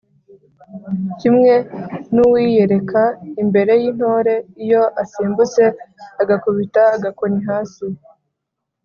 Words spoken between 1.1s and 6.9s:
kimwe n’uwiyereka imbere y’intore iyo asimbutse agakubita